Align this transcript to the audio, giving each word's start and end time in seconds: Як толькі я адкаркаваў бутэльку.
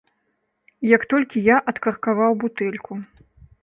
Як 0.95 1.05
толькі 1.13 1.45
я 1.51 1.57
адкаркаваў 1.75 2.31
бутэльку. 2.45 2.93